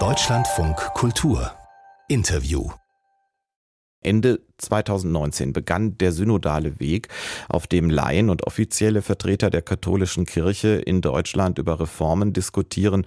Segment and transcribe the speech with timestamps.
[0.00, 1.52] Deutschlandfunk Kultur.
[2.08, 2.70] Interview.
[4.00, 7.06] Ende 2019 begann der synodale Weg,
[7.48, 13.06] auf dem Laien und offizielle Vertreter der katholischen Kirche in Deutschland über Reformen diskutieren,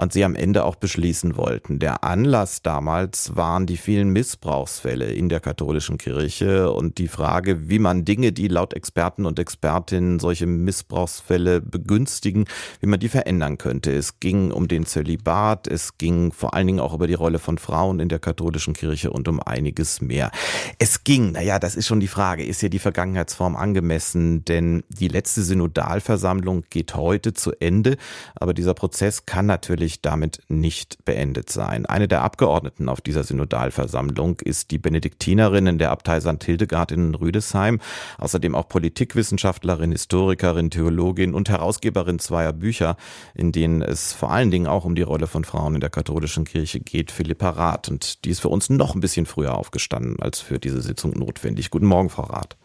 [0.00, 1.78] und sie am Ende auch beschließen wollten.
[1.78, 7.78] Der Anlass damals waren die vielen Missbrauchsfälle in der katholischen Kirche und die Frage, wie
[7.78, 12.46] man Dinge, die laut Experten und Expertinnen solche Missbrauchsfälle begünstigen,
[12.80, 13.92] wie man die verändern könnte.
[13.92, 17.58] Es ging um den Zölibat, es ging vor allen Dingen auch über die Rolle von
[17.58, 20.30] Frauen in der katholischen Kirche und um einiges mehr.
[20.78, 24.46] Es ging, naja, das ist schon die Frage, ist hier die Vergangenheitsform angemessen?
[24.46, 27.98] Denn die letzte Synodalversammlung geht heute zu Ende,
[28.34, 31.86] aber dieser Prozess kann natürlich natürlich damit nicht beendet sein.
[31.86, 36.42] Eine der Abgeordneten auf dieser Synodalversammlung ist die Benediktinerin in der Abtei St.
[36.44, 37.80] Hildegard in Rüdesheim,
[38.18, 42.96] außerdem auch Politikwissenschaftlerin, Historikerin, Theologin und Herausgeberin zweier Bücher,
[43.34, 46.44] in denen es vor allen Dingen auch um die Rolle von Frauen in der katholischen
[46.44, 47.88] Kirche geht, Philippa Rath.
[47.88, 51.70] Und die ist für uns noch ein bisschen früher aufgestanden als für diese Sitzung notwendig.
[51.70, 52.59] Guten Morgen, Frau Rath.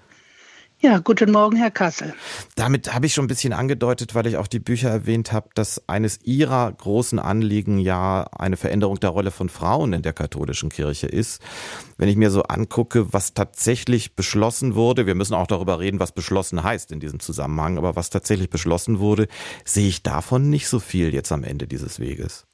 [0.86, 2.14] Ja, guten Morgen, Herr Kassel.
[2.54, 5.82] Damit habe ich schon ein bisschen angedeutet, weil ich auch die Bücher erwähnt habe, dass
[5.90, 11.08] eines Ihrer großen Anliegen ja eine Veränderung der Rolle von Frauen in der katholischen Kirche
[11.08, 11.42] ist.
[11.98, 16.12] Wenn ich mir so angucke, was tatsächlich beschlossen wurde, wir müssen auch darüber reden, was
[16.12, 19.28] beschlossen heißt in diesem Zusammenhang, aber was tatsächlich beschlossen wurde,
[19.64, 22.46] sehe ich davon nicht so viel jetzt am Ende dieses Weges.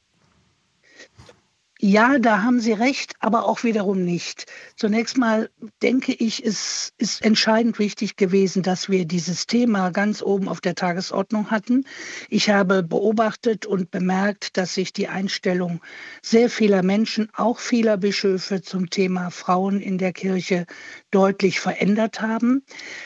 [1.84, 4.46] Ja, da haben Sie recht, aber auch wiederum nicht.
[4.76, 5.50] Zunächst mal
[5.82, 10.76] denke ich, es ist entscheidend wichtig gewesen, dass wir dieses Thema ganz oben auf der
[10.76, 11.86] Tagesordnung hatten.
[12.30, 15.82] Ich habe beobachtet und bemerkt, dass sich die Einstellung
[16.22, 20.68] sehr vieler Menschen, auch vieler Bischöfe zum Thema Frauen in der Kirche
[21.10, 22.64] deutlich verändert haben.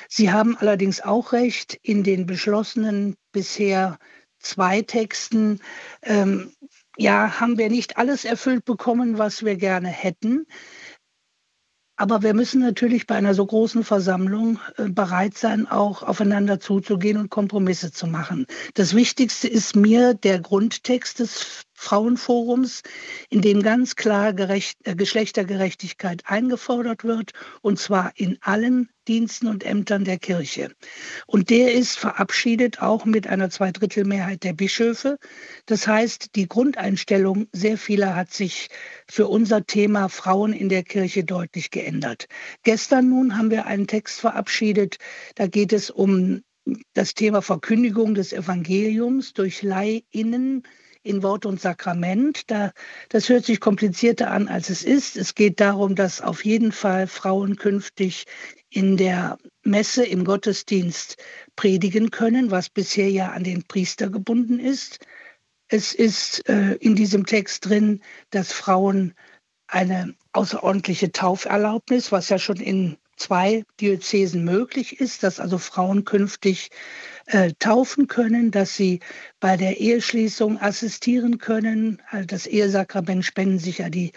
[0.09, 3.99] Sie haben allerdings auch recht, in den beschlossenen bisher
[4.39, 5.61] zwei Texten
[6.03, 6.51] ähm,
[6.97, 10.45] ja, haben wir nicht alles erfüllt bekommen, was wir gerne hätten.
[11.97, 17.17] Aber wir müssen natürlich bei einer so großen Versammlung äh, bereit sein, auch aufeinander zuzugehen
[17.17, 18.47] und Kompromisse zu machen.
[18.73, 22.81] Das Wichtigste ist mir der Grundtext des Frauenforums,
[23.29, 29.63] in dem ganz klar Gerecht, äh, Geschlechtergerechtigkeit eingefordert wird, und zwar in allen Diensten und
[29.63, 30.73] Ämtern der Kirche.
[31.27, 35.19] Und der ist verabschiedet auch mit einer Zweidrittelmehrheit der Bischöfe.
[35.67, 38.69] Das heißt, die Grundeinstellung sehr vieler hat sich
[39.07, 42.27] für unser Thema Frauen in der Kirche deutlich geändert.
[42.63, 44.97] Gestern nun haben wir einen Text verabschiedet,
[45.35, 46.41] da geht es um
[46.93, 50.63] das Thema Verkündigung des Evangeliums durch Leihinnen
[51.05, 52.49] in Wort und Sakrament.
[52.49, 52.71] Da,
[53.09, 55.15] das hört sich komplizierter an, als es ist.
[55.15, 58.25] Es geht darum, dass auf jeden Fall Frauen künftig
[58.69, 61.17] in der Messe im Gottesdienst
[61.55, 65.05] predigen können, was bisher ja an den Priester gebunden ist.
[65.67, 68.01] Es ist äh, in diesem Text drin,
[68.31, 69.13] dass Frauen
[69.67, 76.69] eine außerordentliche Tauferlaubnis, was ja schon in zwei Diözesen möglich ist, dass also Frauen künftig
[77.27, 78.99] äh, taufen können, dass sie
[79.39, 82.01] bei der Eheschließung assistieren können.
[82.09, 84.11] Also das Ehesakrament spenden sich ja die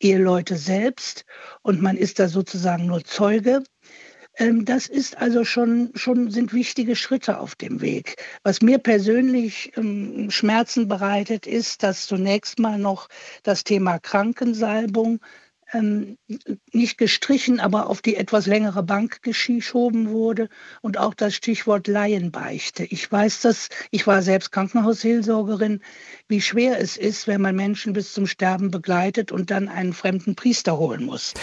[0.00, 1.24] Eheleute selbst
[1.62, 3.62] und man ist da sozusagen nur Zeuge.
[4.36, 8.16] Ähm, das ist also schon, schon sind wichtige Schritte auf dem Weg.
[8.42, 13.08] Was mir persönlich ähm, Schmerzen bereitet, ist, dass zunächst mal noch
[13.42, 15.20] das Thema Krankensalbung
[15.74, 16.16] ähm,
[16.72, 20.48] nicht gestrichen, aber auf die etwas längere Bank geschoben wurde
[20.80, 22.84] und auch das Stichwort Laienbeichte.
[22.84, 25.82] Ich weiß das, ich war selbst Krankenhausseelsorgerin,
[26.28, 30.36] wie schwer es ist, wenn man Menschen bis zum Sterben begleitet und dann einen fremden
[30.36, 31.34] Priester holen muss.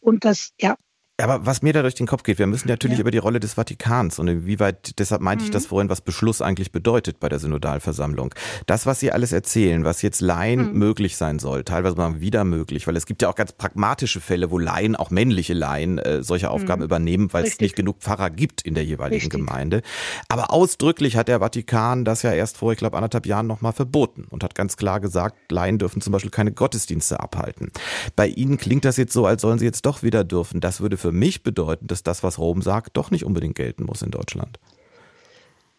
[0.00, 0.76] Und das, ja.
[1.16, 3.02] Aber was mir da durch den Kopf geht, wir müssen natürlich ja.
[3.02, 5.46] über die Rolle des Vatikans und inwieweit, deshalb meinte mhm.
[5.46, 8.34] ich das vorhin, was Beschluss eigentlich bedeutet bei der Synodalversammlung.
[8.66, 10.78] Das, was Sie alles erzählen, was jetzt Laien mhm.
[10.78, 14.50] möglich sein soll, teilweise mal wieder möglich, weil es gibt ja auch ganz pragmatische Fälle,
[14.50, 16.86] wo Laien, auch männliche Laien, äh, solche Aufgaben mhm.
[16.86, 17.58] übernehmen, weil Richtig.
[17.58, 19.38] es nicht genug Pfarrer gibt in der jeweiligen Richtig.
[19.38, 19.82] Gemeinde.
[20.28, 24.26] Aber ausdrücklich hat der Vatikan das ja erst vor, ich glaube, anderthalb Jahren nochmal verboten
[24.30, 27.70] und hat ganz klar gesagt, Laien dürfen zum Beispiel keine Gottesdienste abhalten.
[28.16, 30.60] Bei Ihnen klingt das jetzt so, als sollen sie jetzt doch wieder dürfen.
[30.60, 34.00] Das würde für mich bedeuten, dass das, was Rom sagt, doch nicht unbedingt gelten muss
[34.00, 34.58] in Deutschland?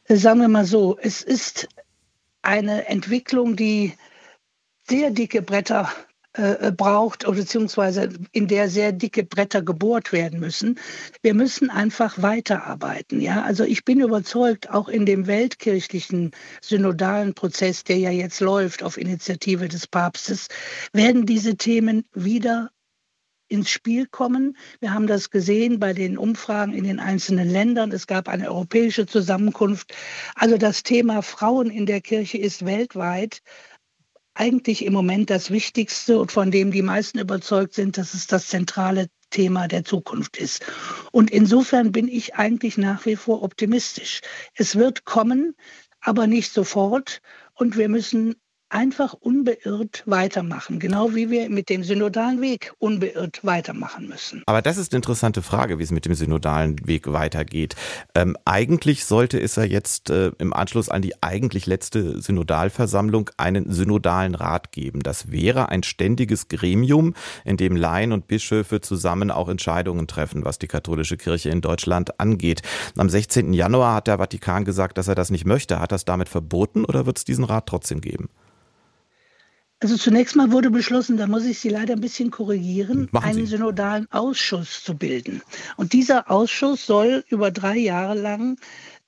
[0.07, 1.67] Sagen wir mal so, es ist
[2.43, 3.93] eine Entwicklung, die
[4.87, 5.89] sehr dicke Bretter
[6.33, 10.77] äh, braucht, beziehungsweise in der sehr dicke Bretter gebohrt werden müssen.
[11.23, 13.19] Wir müssen einfach weiterarbeiten.
[13.19, 13.41] Ja?
[13.41, 18.99] Also ich bin überzeugt, auch in dem weltkirchlichen synodalen Prozess, der ja jetzt läuft auf
[18.99, 20.49] Initiative des Papstes,
[20.93, 22.69] werden diese Themen wieder
[23.47, 24.57] ins Spiel kommen.
[24.79, 27.91] Wir haben das gesehen bei den Umfragen in den einzelnen Ländern.
[27.91, 29.93] Es gab eine europäische Zusammenkunft.
[30.35, 33.41] Also das Thema Frauen in der Kirche ist weltweit
[34.35, 38.47] eigentlich im Moment das Wichtigste und von dem die meisten überzeugt sind, dass es das
[38.47, 40.65] zentrale Thema der Zukunft ist.
[41.11, 44.21] Und insofern bin ich eigentlich nach wie vor optimistisch.
[44.53, 45.55] Es wird kommen,
[46.01, 47.21] aber nicht sofort.
[47.53, 48.35] Und wir müssen
[48.75, 54.43] einfach unbeirrt weitermachen, genau wie wir mit dem synodalen Weg unbeirrt weitermachen müssen.
[54.47, 57.77] Aber das ist eine interessante Frage, wie es mit dem synodalen Weg weitergeht.
[58.15, 63.71] Ähm, eigentlich sollte es ja jetzt äh, im Anschluss an die eigentlich letzte Synodalversammlung einen
[63.71, 64.99] synodalen Rat geben.
[65.03, 67.13] Das wäre ein ständiges Gremium,
[67.45, 72.19] in dem Laien und Bischöfe zusammen auch Entscheidungen treffen, was die katholische Kirche in Deutschland
[72.19, 72.61] angeht.
[72.97, 73.53] Am 16.
[73.53, 75.79] Januar hat der Vatikan gesagt, dass er das nicht möchte.
[75.79, 78.27] Hat das damit verboten oder wird es diesen Rat trotzdem geben?
[79.85, 84.11] Also zunächst mal wurde beschlossen, da muss ich Sie leider ein bisschen korrigieren, einen synodalen
[84.11, 85.43] Ausschuss zu bilden.
[85.77, 88.57] Und dieser Ausschuss soll über drei Jahre lang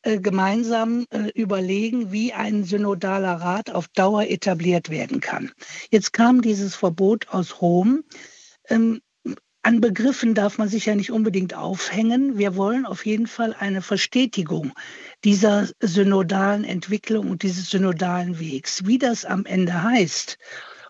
[0.04, 5.52] äh, gemeinsam äh, überlegen, wie ein synodaler Rat auf Dauer etabliert werden kann.
[5.90, 8.04] Jetzt kam dieses Verbot aus Rom.
[8.70, 9.02] Ähm,
[9.68, 12.38] an Begriffen darf man sich ja nicht unbedingt aufhängen.
[12.38, 14.72] Wir wollen auf jeden Fall eine Verstetigung
[15.26, 18.86] dieser synodalen Entwicklung und dieses synodalen Wegs.
[18.86, 20.38] Wie das am Ende heißt,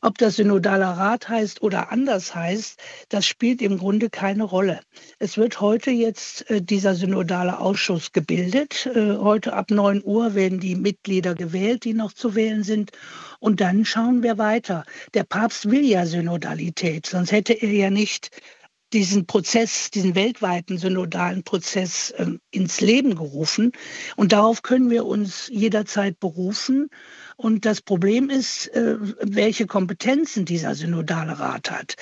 [0.03, 2.79] ob das synodaler Rat heißt oder anders heißt,
[3.09, 4.79] das spielt im Grunde keine Rolle.
[5.17, 8.85] Es wird heute jetzt äh, dieser synodale Ausschuss gebildet.
[8.93, 12.91] Äh, heute ab 9 Uhr werden die Mitglieder gewählt, die noch zu wählen sind.
[13.39, 14.83] Und dann schauen wir weiter.
[15.15, 18.29] Der Papst will ja Synodalität, sonst hätte er ja nicht
[18.93, 23.71] diesen Prozess, diesen weltweiten synodalen Prozess äh, ins Leben gerufen.
[24.15, 26.89] Und darauf können wir uns jederzeit berufen.
[27.37, 31.95] Und das Problem ist, äh, welche Kompetenzen dieser synodale Rat hat.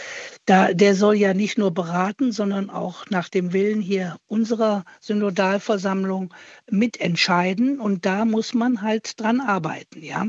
[0.46, 6.34] Da, der soll ja nicht nur beraten, sondern auch nach dem Willen hier unserer Synodalversammlung
[6.72, 7.82] mitentscheiden.
[7.82, 10.02] Und da muss man halt dran arbeiten.
[10.02, 10.26] Ja.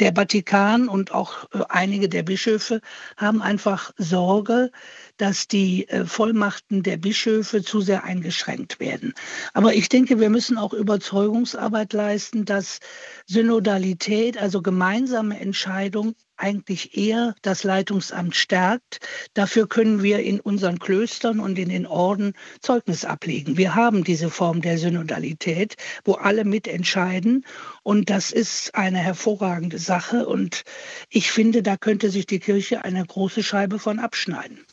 [0.00, 2.80] Der Vatikan und auch äh, einige der Bischöfe
[3.18, 4.70] haben einfach Sorge,
[5.18, 9.12] dass die äh, Vollmachten der Bischöfe zu sehr eingeschränkt werden.
[9.52, 12.78] Aber ich denke, wir müssen auch Überzeugungsarbeit leisten, dass
[13.26, 19.00] Synodalität, also gemeinsame Entscheidung, eigentlich eher das Leitungsamt stärkt.
[19.34, 23.56] Dafür können wir in unseren Klöstern und in den Orden Zeugnis ablegen.
[23.56, 27.44] Wir haben diese Form der Synodalität, wo alle mitentscheiden.
[27.82, 30.26] Und das ist eine hervorragende Sache.
[30.26, 30.62] Und
[31.10, 34.64] ich finde, da könnte sich die Kirche eine große Scheibe von abschneiden.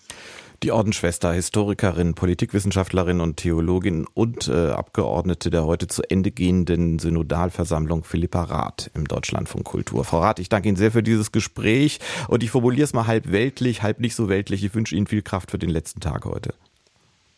[0.66, 8.04] Die Ordensschwester, Historikerin, Politikwissenschaftlerin und Theologin und äh, Abgeordnete der heute zu Ende gehenden Synodalversammlung
[8.04, 10.04] Philippa Rath im Deutschlandfunk Kultur.
[10.04, 13.32] Frau Rath, ich danke Ihnen sehr für dieses Gespräch und ich formuliere es mal halb
[13.32, 14.64] weltlich, halb nicht so weltlich.
[14.64, 16.56] Ich wünsche Ihnen viel Kraft für den letzten Tag heute.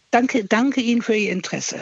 [0.10, 1.82] Danke, danke Ihnen für Ihr Interesse.